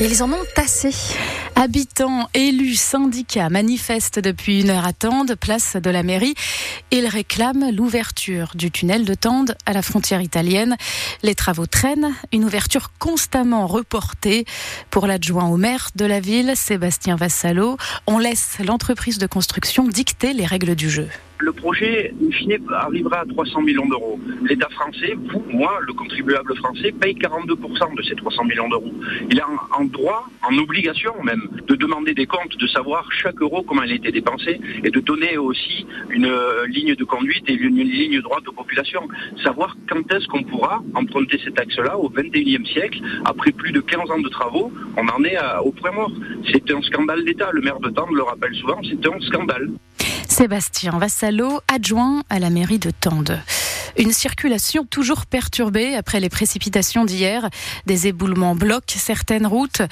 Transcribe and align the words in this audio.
Ils 0.00 0.24
en 0.24 0.32
ont 0.32 0.44
assez. 0.56 0.90
Habitants, 1.54 2.28
élus, 2.34 2.74
syndicats 2.74 3.48
manifestent 3.48 4.18
depuis 4.18 4.62
une 4.62 4.70
heure 4.70 4.84
à 4.84 4.92
Tende, 4.92 5.36
place 5.36 5.76
de 5.76 5.88
la 5.88 6.02
mairie. 6.02 6.34
Ils 6.90 7.06
réclament 7.06 7.70
l'ouverture 7.70 8.50
du 8.56 8.72
tunnel 8.72 9.04
de 9.04 9.14
Tende 9.14 9.56
à 9.66 9.72
la 9.72 9.82
frontière 9.82 10.20
italienne. 10.20 10.76
Les 11.22 11.36
travaux 11.36 11.66
traînent, 11.66 12.12
une 12.32 12.44
ouverture 12.44 12.90
constamment 12.98 13.68
reportée. 13.68 14.46
Pour 14.90 15.06
l'adjoint 15.06 15.46
au 15.46 15.56
maire 15.56 15.90
de 15.94 16.04
la 16.04 16.18
ville, 16.18 16.54
Sébastien 16.56 17.14
Vassalo, 17.14 17.76
on 18.08 18.18
laisse 18.18 18.56
l'entreprise 18.66 19.18
de 19.18 19.28
construction 19.28 19.86
dicter 19.86 20.32
les 20.32 20.44
règles 20.44 20.74
du 20.74 20.90
jeu 20.90 21.08
projet, 21.64 22.12
in 22.22 22.30
fine, 22.30 22.58
arrivera 22.86 23.20
à 23.20 23.24
300 23.24 23.62
millions 23.62 23.86
d'euros. 23.86 24.20
L'État 24.42 24.68
français, 24.68 25.14
vous, 25.30 25.42
moi, 25.48 25.72
le 25.88 25.94
contribuable 25.94 26.54
français, 26.56 26.92
paye 26.92 27.14
42% 27.14 27.96
de 27.96 28.02
ces 28.02 28.14
300 28.16 28.44
millions 28.44 28.68
d'euros. 28.68 28.92
Il 29.30 29.40
a 29.40 29.46
en, 29.78 29.84
droit, 29.86 30.26
en 30.42 30.54
obligation 30.58 31.14
même, 31.22 31.44
de 31.66 31.74
demander 31.74 32.12
des 32.12 32.26
comptes, 32.26 32.54
de 32.58 32.66
savoir 32.66 33.10
chaque 33.12 33.40
euro 33.40 33.62
comment 33.62 33.82
il 33.84 33.92
a 33.92 33.94
été 33.94 34.12
dépensé 34.12 34.60
et 34.84 34.90
de 34.90 35.00
donner 35.00 35.38
aussi 35.38 35.86
une 36.10 36.26
euh, 36.26 36.66
ligne 36.66 36.94
de 36.94 37.04
conduite 37.04 37.48
et 37.48 37.54
une, 37.54 37.78
ligne 37.78 38.20
droite 38.20 38.46
aux 38.46 38.52
populations. 38.52 39.08
Savoir 39.42 39.74
quand 39.88 40.04
est-ce 40.12 40.26
qu'on 40.28 40.42
pourra 40.42 40.82
emprunter 40.94 41.40
cet 41.42 41.58
axe-là 41.58 41.98
au 41.98 42.10
21e 42.10 42.66
siècle, 42.66 43.00
après 43.24 43.52
plus 43.52 43.72
de 43.72 43.80
15 43.80 44.10
ans 44.10 44.20
de 44.20 44.28
travaux, 44.28 44.70
on 44.98 45.06
en 45.08 45.24
est 45.24 45.38
au 45.64 45.72
point 45.72 45.92
mort. 45.92 46.12
C'est 46.52 46.70
un 46.70 46.82
scandale 46.82 47.24
d'État. 47.24 47.48
Le 47.52 47.62
maire 47.62 47.80
de 47.80 47.88
Tende 47.88 48.12
le 48.12 48.22
rappelle 48.22 48.54
souvent, 48.54 48.80
c'est 48.82 49.06
un 49.06 49.18
scandale. 49.20 49.70
Sébastien 50.34 50.98
Vassalo, 50.98 51.60
adjoint 51.72 52.24
à 52.28 52.40
la 52.40 52.50
mairie 52.50 52.80
de 52.80 52.90
Tende. 52.90 53.38
Une 53.96 54.12
circulation 54.12 54.84
toujours 54.84 55.24
perturbée 55.26 55.94
après 55.94 56.18
les 56.18 56.28
précipitations 56.28 57.04
d'hier. 57.04 57.48
Des 57.86 58.08
éboulements 58.08 58.56
bloquent 58.56 58.94
certaines 58.96 59.46
routes, 59.46 59.82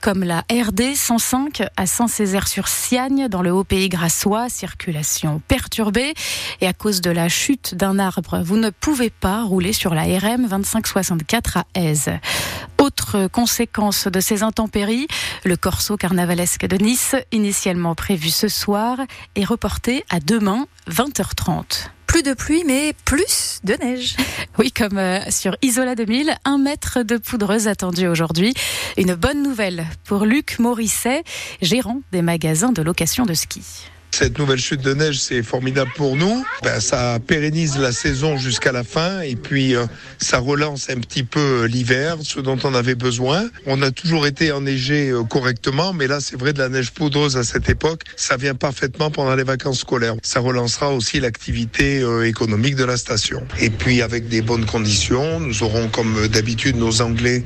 comme 0.00 0.22
la 0.22 0.44
RD 0.50 0.94
105 0.94 1.62
à 1.76 1.86
Saint-Césaire-sur-Siagne, 1.86 3.28
dans 3.28 3.42
le 3.42 3.52
Haut-Pays 3.52 3.88
grassois. 3.88 4.48
Circulation 4.48 5.42
perturbée. 5.48 6.14
Et 6.60 6.68
à 6.68 6.72
cause 6.72 7.00
de 7.00 7.10
la 7.10 7.28
chute 7.28 7.74
d'un 7.74 7.98
arbre, 7.98 8.40
vous 8.44 8.56
ne 8.56 8.70
pouvez 8.70 9.10
pas 9.10 9.42
rouler 9.42 9.72
sur 9.72 9.92
la 9.92 10.02
RM 10.02 10.46
2564 10.46 11.56
à 11.56 11.64
Aise. 11.74 12.10
Autre 12.78 13.26
conséquence 13.26 14.06
de 14.06 14.20
ces 14.20 14.44
intempéries, 14.44 15.08
le 15.44 15.56
corso 15.56 15.96
carnavalesque 15.96 16.66
de 16.66 16.76
Nice, 16.76 17.16
initialement 17.32 17.96
prévu 17.96 18.30
ce 18.30 18.46
soir, 18.46 18.98
est 19.34 19.44
reporté 19.44 20.04
à 20.10 20.20
demain, 20.20 20.66
20h30 20.88 21.88
plus 22.08 22.22
de 22.24 22.34
pluie, 22.34 22.64
mais 22.66 22.94
plus 23.04 23.60
de 23.62 23.74
neige. 23.74 24.16
Oui, 24.58 24.72
comme 24.72 24.98
euh, 24.98 25.20
sur 25.30 25.56
Isola 25.62 25.94
2000, 25.94 26.34
un 26.44 26.58
mètre 26.58 27.04
de 27.04 27.16
poudreuse 27.16 27.68
attendu 27.68 28.08
aujourd'hui. 28.08 28.54
Une 28.96 29.14
bonne 29.14 29.40
nouvelle 29.40 29.86
pour 30.04 30.24
Luc 30.24 30.58
Morisset, 30.58 31.22
gérant 31.62 32.00
des 32.10 32.22
magasins 32.22 32.72
de 32.72 32.82
location 32.82 33.24
de 33.24 33.34
ski. 33.34 33.62
Cette 34.10 34.38
nouvelle 34.38 34.58
chute 34.58 34.80
de 34.80 34.94
neige, 34.94 35.20
c'est 35.20 35.42
formidable 35.42 35.90
pour 35.96 36.16
nous. 36.16 36.44
Ben, 36.64 36.80
ça 36.80 37.18
pérennise 37.24 37.78
la 37.78 37.92
saison 37.92 38.36
jusqu'à 38.36 38.72
la 38.72 38.82
fin 38.82 39.20
et 39.20 39.36
puis 39.36 39.76
euh, 39.76 39.86
ça 40.18 40.38
relance 40.38 40.90
un 40.90 40.96
petit 40.96 41.22
peu 41.22 41.38
euh, 41.38 41.68
l'hiver, 41.68 42.16
ce 42.22 42.40
dont 42.40 42.58
on 42.64 42.74
avait 42.74 42.96
besoin. 42.96 43.48
On 43.66 43.80
a 43.82 43.90
toujours 43.90 44.26
été 44.26 44.50
enneigé 44.50 45.10
euh, 45.10 45.22
correctement, 45.22 45.92
mais 45.92 46.08
là, 46.08 46.18
c'est 46.20 46.36
vrai 46.36 46.52
de 46.52 46.58
la 46.58 46.68
neige 46.68 46.90
poudreuse 46.90 47.36
à 47.36 47.44
cette 47.44 47.68
époque. 47.68 48.02
Ça 48.16 48.36
vient 48.36 48.54
parfaitement 48.54 49.10
pendant 49.10 49.36
les 49.36 49.44
vacances 49.44 49.80
scolaires. 49.80 50.14
Ça 50.22 50.40
relancera 50.40 50.92
aussi 50.92 51.20
l'activité 51.20 52.02
économique 52.24 52.74
de 52.74 52.84
la 52.84 52.96
station. 52.96 53.46
Et 53.60 53.70
puis, 53.70 54.02
avec 54.02 54.28
des 54.28 54.42
bonnes 54.42 54.66
conditions, 54.66 55.38
nous 55.40 55.62
aurons 55.62 55.88
comme 55.88 56.26
d'habitude 56.28 56.76
nos 56.76 57.02
Anglais 57.02 57.44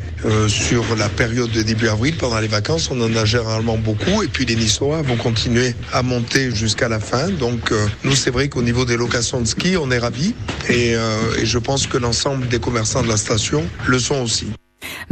sur 0.49 0.97
la 0.97 1.09
période 1.09 1.51
de 1.51 1.63
début 1.63 1.89
avril 1.89 2.17
pendant 2.17 2.39
les 2.41 2.49
vacances. 2.49 2.91
On 2.91 3.01
en 3.01 3.15
a 3.17 3.25
généralement 3.25 3.77
beaucoup 3.77 4.23
et 4.23 4.29
puis 4.29 4.45
les 4.45 4.57
Niçois 4.57 5.03
vont 5.03 5.17
continuer 5.17 5.75
à 5.93 6.03
monter 6.03 6.52
jusqu'à 6.55 6.89
la 6.89 7.01
fin. 7.01 7.29
Donc 7.29 7.73
euh, 7.73 7.87
nous, 8.05 8.15
c'est 8.15 8.31
vrai 8.31 8.49
qu'au 8.49 8.63
niveau 8.63 8.85
des 8.85 8.97
locations 8.97 9.41
de 9.41 9.47
ski, 9.47 9.77
on 9.77 9.91
est 9.91 9.99
ravis 9.99 10.35
et, 10.69 10.95
euh, 10.95 11.37
et 11.39 11.47
je 11.47 11.59
pense 11.59 11.87
que 11.87 11.99
l'ensemble 11.99 12.49
des 12.49 12.61
commerçants 12.61 13.03
de 13.03 13.09
la 13.09 13.17
station 13.17 13.65
le 13.87 13.99
sont 13.99 14.23
aussi. 14.23 14.53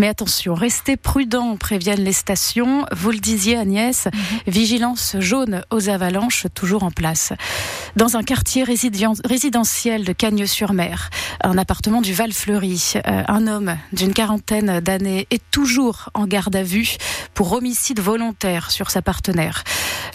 Mais 0.00 0.08
attention, 0.08 0.54
restez 0.54 0.96
prudents, 0.96 1.58
préviennent 1.58 2.02
les 2.02 2.14
stations. 2.14 2.86
Vous 2.90 3.10
le 3.10 3.18
disiez 3.18 3.58
Agnès, 3.58 4.06
mhm. 4.06 4.12
vigilance 4.46 5.16
jaune 5.18 5.62
aux 5.70 5.90
avalanches 5.90 6.46
toujours 6.54 6.84
en 6.84 6.90
place. 6.90 7.34
Dans 7.96 8.16
un 8.16 8.22
quartier 8.22 8.64
résidentiel 8.64 10.04
de 10.06 10.12
Cagnes-sur-Mer, 10.14 11.10
un 11.44 11.58
appartement 11.58 12.00
du 12.00 12.14
Val-Fleury, 12.14 12.94
euh, 12.96 13.22
un 13.28 13.46
homme 13.46 13.76
d'une 13.92 14.14
quarantaine 14.14 14.80
d'années 14.80 15.26
est 15.30 15.42
toujours 15.50 16.08
en 16.14 16.26
garde 16.26 16.56
à 16.56 16.62
vue 16.62 16.96
pour 17.34 17.52
homicide 17.52 18.00
volontaire 18.00 18.70
sur 18.70 18.90
sa 18.90 19.02
partenaire. 19.02 19.64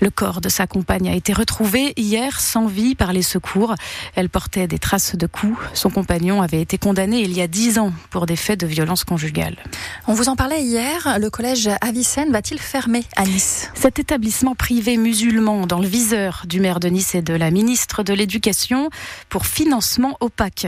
Le 0.01 0.09
corps 0.09 0.41
de 0.41 0.49
sa 0.49 0.67
compagne 0.67 1.09
a 1.09 1.13
été 1.13 1.31
retrouvé 1.31 1.93
hier 1.95 2.39
sans 2.39 2.65
vie 2.67 2.95
par 2.95 3.13
les 3.13 3.21
secours. 3.21 3.75
Elle 4.15 4.29
portait 4.29 4.67
des 4.67 4.79
traces 4.79 5.15
de 5.15 5.27
coups. 5.27 5.57
Son 5.73 5.89
compagnon 5.89 6.41
avait 6.41 6.61
été 6.61 6.77
condamné 6.77 7.21
il 7.21 7.33
y 7.33 7.41
a 7.41 7.47
dix 7.47 7.77
ans 7.77 7.93
pour 8.09 8.25
des 8.25 8.35
faits 8.35 8.59
de 8.59 8.67
violence 8.67 9.03
conjugale. 9.03 9.57
On 10.07 10.13
vous 10.13 10.29
en 10.29 10.35
parlait 10.35 10.61
hier, 10.61 11.17
le 11.19 11.29
collège 11.29 11.69
Avicenne 11.81 12.31
va-t-il 12.31 12.59
fermer 12.59 13.03
à 13.15 13.25
Nice 13.25 13.69
Cet 13.73 13.99
établissement 13.99 14.55
privé 14.55 14.97
musulman 14.97 15.65
dans 15.65 15.79
le 15.79 15.87
viseur 15.87 16.43
du 16.47 16.59
maire 16.59 16.79
de 16.79 16.89
Nice 16.89 17.15
et 17.15 17.21
de 17.21 17.33
la 17.33 17.51
ministre 17.51 18.03
de 18.03 18.13
l'Éducation 18.13 18.89
pour 19.29 19.45
financement 19.45 20.17
opaque. 20.19 20.67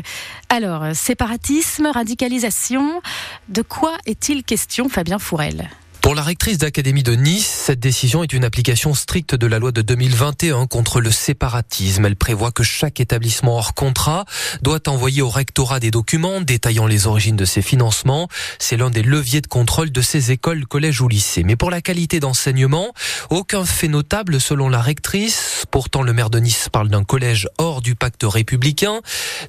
Alors, 0.50 0.96
séparatisme, 0.96 1.88
radicalisation, 1.88 3.01
de 3.50 3.62
quoi 3.62 3.94
est-il 4.06 4.44
question 4.44 4.90
Fabien 4.90 5.19
Fourel? 5.19 5.69
Pour 6.02 6.16
la 6.16 6.22
rectrice 6.22 6.58
d'Académie 6.58 7.03
de 7.03 7.13
Nice, 7.13 7.46
cette 7.46 7.80
décision 7.80 8.24
est 8.24 8.31
une 8.31 8.46
application 8.46 8.94
stricte 8.94 9.35
de 9.35 9.46
la 9.46 9.59
loi 9.59 9.72
de 9.72 9.81
2021 9.81 10.68
contre 10.68 11.02
le 11.02 11.12
séparatisme. 11.12 12.06
Elle 12.06 12.16
prévoit 12.16 12.52
que 12.52 12.63
chaque 12.63 13.00
établissement 13.00 13.58
hors 13.58 13.74
contrat 13.74 14.25
doit 14.62 14.88
envoyer 14.88 15.22
au 15.22 15.30
rectorat 15.30 15.80
des 15.80 15.91
documents 15.91 16.40
détaillant 16.40 16.85
les 16.85 17.08
origines 17.08 17.35
de 17.35 17.44
ses 17.44 17.62
financements. 17.62 18.30
C'est 18.59 18.78
l'un 18.78 18.90
des 18.90 19.03
leviers 19.03 19.41
de 19.41 19.47
contrôle 19.47 19.91
de 19.91 20.02
ces 20.02 20.31
écoles, 20.31 20.66
collèges 20.66 21.02
ou 21.02 21.08
lycées. 21.08 21.44
Mais 21.44 21.56
pour 21.56 21.72
la 21.72 21.81
qualité 21.81 22.19
d'enseignement, 22.19 22.94
aucun 23.29 23.66
fait 23.66 23.90
notable 23.90 24.40
selon 24.40 24.69
la 24.69 24.81
rectrice. 24.81 25.66
Pourtant, 25.72 26.03
le 26.03 26.14
maire 26.14 26.29
de 26.29 26.40
Nice 26.40 26.69
parle 26.72 26.88
d'un 26.88 27.03
collège 27.03 27.50
hors 27.58 27.81
du 27.81 27.96
pacte 27.96 28.24
républicain. 28.24 29.02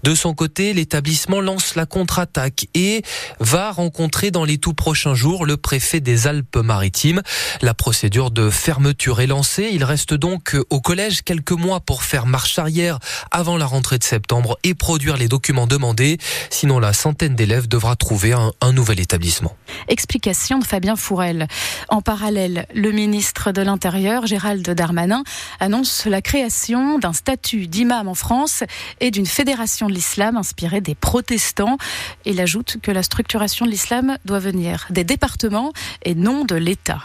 De 0.02 0.14
son 0.14 0.34
côté, 0.34 0.74
l'établissement 0.74 1.40
lance 1.40 1.76
la 1.76 1.86
contre-attaque 1.86 2.66
et 2.74 3.02
va 3.38 3.70
rencontrer 3.70 4.30
dans 4.30 4.44
les 4.44 4.58
tout 4.58 4.74
prochains 4.74 5.14
jours 5.14 5.46
le 5.46 5.56
préfet 5.56 6.00
des 6.00 6.26
Alpes 6.26 6.37
maritime 6.56 7.22
La 7.62 7.74
procédure 7.74 8.30
de 8.30 8.50
fermeture 8.50 9.20
est 9.20 9.26
lancée. 9.26 9.70
Il 9.72 9.84
reste 9.84 10.14
donc 10.14 10.56
au 10.70 10.80
collège 10.80 11.22
quelques 11.22 11.52
mois 11.52 11.80
pour 11.80 12.02
faire 12.02 12.26
marche 12.26 12.58
arrière 12.58 12.98
avant 13.30 13.56
la 13.56 13.66
rentrée 13.66 13.98
de 13.98 14.04
septembre 14.04 14.58
et 14.64 14.74
produire 14.74 15.16
les 15.16 15.28
documents 15.28 15.66
demandés. 15.66 16.18
Sinon, 16.50 16.78
la 16.78 16.92
centaine 16.92 17.34
d'élèves 17.34 17.68
devra 17.68 17.96
trouver 17.96 18.32
un, 18.32 18.52
un 18.60 18.72
nouvel 18.72 19.00
établissement. 19.00 19.56
Explication 19.88 20.58
de 20.58 20.64
Fabien 20.64 20.96
Fourel. 20.96 21.46
En 21.88 22.02
parallèle, 22.02 22.66
le 22.74 22.90
ministre 22.90 23.52
de 23.52 23.62
l'Intérieur, 23.62 24.26
Gérald 24.26 24.68
Darmanin, 24.68 25.22
annonce 25.60 26.06
la 26.06 26.22
création 26.22 26.98
d'un 26.98 27.12
statut 27.12 27.66
d'imam 27.66 28.08
en 28.08 28.14
France 28.14 28.64
et 29.00 29.10
d'une 29.10 29.26
fédération 29.26 29.86
de 29.86 29.92
l'islam 29.92 30.36
inspirée 30.36 30.80
des 30.80 30.94
protestants. 30.94 31.78
Il 32.24 32.40
ajoute 32.40 32.76
que 32.82 32.90
la 32.90 33.02
structuration 33.02 33.66
de 33.66 33.70
l'islam 33.70 34.16
doit 34.24 34.38
venir 34.38 34.86
des 34.90 35.04
départements 35.04 35.72
et 36.04 36.14
non 36.14 36.27
de 36.28 36.56
l'État. 36.56 37.00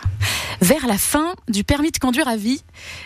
Vers 0.62 0.86
la 0.86 0.98
fin 0.98 1.34
du 1.48 1.64
permis 1.64 1.92
de 1.92 1.98
conduire 1.98 2.28
à 2.28 2.36
vie, 2.36 2.62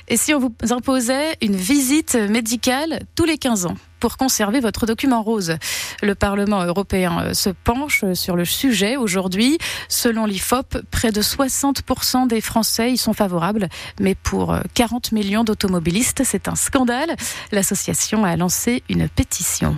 et 0.07 0.17
si 0.17 0.33
on 0.33 0.39
vous 0.39 0.53
imposait 0.71 1.37
une 1.41 1.55
visite 1.55 2.15
médicale 2.15 3.01
tous 3.15 3.25
les 3.25 3.37
15 3.37 3.67
ans 3.67 3.75
pour 3.99 4.17
conserver 4.17 4.59
votre 4.59 4.87
document 4.87 5.21
rose? 5.21 5.57
Le 6.01 6.15
Parlement 6.15 6.63
européen 6.63 7.19
euh, 7.19 7.33
se 7.33 7.49
penche 7.49 8.03
sur 8.13 8.35
le 8.35 8.45
sujet 8.45 8.97
aujourd'hui. 8.97 9.59
Selon 9.89 10.25
l'IFOP, 10.25 10.77
près 10.89 11.11
de 11.11 11.21
60% 11.21 12.27
des 12.27 12.41
Français 12.41 12.93
y 12.93 12.97
sont 12.97 13.13
favorables, 13.13 13.69
mais 13.99 14.15
pour 14.15 14.55
40 14.73 15.09
euh, 15.11 15.15
millions 15.15 15.43
d'automobilistes, 15.43 16.23
c'est 16.23 16.47
un 16.47 16.55
scandale. 16.55 17.15
L'association 17.51 18.25
a 18.25 18.35
lancé 18.35 18.83
une 18.89 19.07
pétition. 19.07 19.77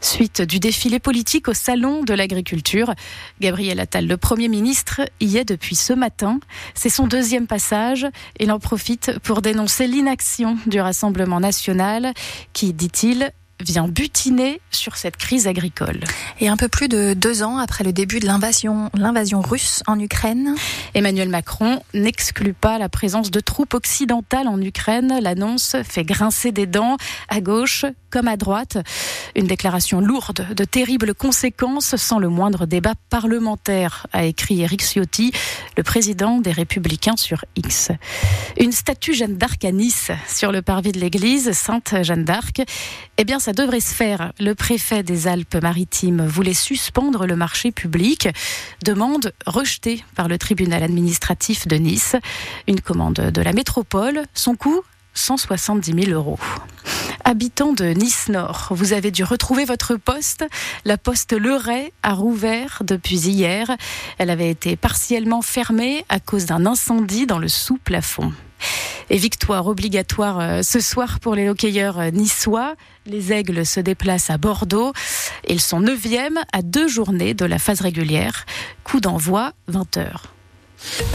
Suite 0.00 0.42
du 0.42 0.60
défilé 0.60 0.98
politique 0.98 1.48
au 1.48 1.54
Salon 1.54 2.02
de 2.02 2.14
l'Agriculture. 2.14 2.94
Gabriel 3.40 3.80
Attal, 3.80 4.06
le 4.06 4.16
Premier 4.16 4.48
ministre, 4.48 5.00
y 5.20 5.36
est 5.36 5.44
depuis 5.44 5.76
ce 5.76 5.92
matin. 5.92 6.40
C'est 6.74 6.88
son 6.88 7.06
deuxième 7.06 7.46
passage. 7.46 8.06
Il 8.38 8.52
en 8.52 8.58
profite 8.58 9.18
pour 9.20 9.42
dénoncer 9.42 9.86
l'inaction 9.86 10.56
du 10.66 10.80
Rassemblement 10.80 11.40
national 11.40 12.12
qui, 12.52 12.72
dit-il, 12.72 13.32
vient 13.60 13.88
butiner 13.88 14.60
sur 14.70 14.96
cette 14.96 15.16
crise 15.16 15.46
agricole. 15.46 16.00
Et 16.40 16.48
un 16.48 16.56
peu 16.56 16.68
plus 16.68 16.88
de 16.88 17.14
deux 17.14 17.42
ans 17.42 17.58
après 17.58 17.84
le 17.84 17.92
début 17.92 18.20
de 18.20 18.26
l'invasion, 18.26 18.90
l'invasion 18.94 19.40
russe 19.40 19.82
en 19.86 19.98
Ukraine, 19.98 20.54
Emmanuel 20.94 21.28
Macron 21.28 21.80
n'exclut 21.94 22.54
pas 22.54 22.78
la 22.78 22.88
présence 22.88 23.30
de 23.30 23.40
troupes 23.40 23.74
occidentales 23.74 24.48
en 24.48 24.60
Ukraine. 24.60 25.18
L'annonce 25.20 25.76
fait 25.84 26.04
grincer 26.04 26.52
des 26.52 26.66
dents 26.66 26.96
à 27.28 27.40
gauche 27.40 27.84
comme 28.10 28.28
à 28.28 28.36
droite. 28.36 28.78
Une 29.36 29.46
déclaration 29.46 30.00
lourde 30.00 30.46
de 30.54 30.64
terribles 30.64 31.14
conséquences 31.14 31.96
sans 31.96 32.18
le 32.18 32.28
moindre 32.28 32.66
débat 32.66 32.94
parlementaire, 33.10 34.06
a 34.12 34.24
écrit 34.24 34.62
Eric 34.62 34.82
Ciotti, 34.82 35.32
le 35.76 35.82
président 35.82 36.38
des 36.38 36.52
Républicains 36.52 37.16
sur 37.16 37.44
X. 37.56 37.90
Une 38.58 38.72
statue 38.72 39.14
Jeanne 39.14 39.36
d'Arc 39.36 39.64
à 39.64 39.72
Nice, 39.72 40.10
sur 40.26 40.52
le 40.52 40.62
parvis 40.62 40.92
de 40.92 41.00
l'église 41.00 41.52
Sainte 41.52 42.02
Jeanne 42.02 42.24
d'Arc. 42.24 42.62
Eh 43.18 43.24
bien, 43.24 43.38
ça 43.48 43.54
devrait 43.54 43.80
se 43.80 43.94
faire. 43.94 44.34
Le 44.38 44.54
préfet 44.54 45.02
des 45.02 45.26
Alpes-Maritimes 45.26 46.26
voulait 46.26 46.52
suspendre 46.52 47.24
le 47.24 47.34
marché 47.34 47.72
public. 47.72 48.28
Demande 48.84 49.32
rejetée 49.46 50.04
par 50.14 50.28
le 50.28 50.36
tribunal 50.36 50.82
administratif 50.82 51.66
de 51.66 51.76
Nice. 51.76 52.14
Une 52.66 52.82
commande 52.82 53.14
de 53.14 53.40
la 53.40 53.54
métropole. 53.54 54.24
Son 54.34 54.54
coût 54.54 54.82
170 55.14 55.94
000 56.08 56.10
euros. 56.10 56.38
Habitant 57.24 57.72
de 57.72 57.86
Nice 57.86 58.28
Nord, 58.28 58.68
vous 58.72 58.92
avez 58.92 59.10
dû 59.10 59.24
retrouver 59.24 59.64
votre 59.64 59.96
poste. 59.96 60.44
La 60.84 60.98
poste 60.98 61.32
Le 61.32 61.54
Ray 61.54 61.90
a 62.02 62.12
rouvert 62.12 62.82
depuis 62.84 63.16
hier. 63.16 63.74
Elle 64.18 64.28
avait 64.28 64.50
été 64.50 64.76
partiellement 64.76 65.40
fermée 65.40 66.04
à 66.10 66.20
cause 66.20 66.44
d'un 66.44 66.66
incendie 66.66 67.24
dans 67.24 67.38
le 67.38 67.48
sous-plafond. 67.48 68.30
Et 69.10 69.16
victoire 69.16 69.66
obligatoire 69.66 70.40
euh, 70.40 70.62
ce 70.62 70.80
soir 70.80 71.20
pour 71.20 71.34
les 71.34 71.48
hockeyeurs 71.48 71.98
euh, 71.98 72.10
niçois. 72.10 72.74
Les 73.06 73.32
Aigles 73.32 73.64
se 73.64 73.80
déplacent 73.80 74.30
à 74.30 74.38
Bordeaux. 74.38 74.92
Ils 75.48 75.60
sont 75.60 75.80
neuvièmes 75.80 76.40
à 76.52 76.62
deux 76.62 76.88
journées 76.88 77.34
de 77.34 77.44
la 77.44 77.58
phase 77.58 77.80
régulière. 77.80 78.44
Coup 78.84 79.00
d'envoi 79.00 79.52
20h. 79.70 80.24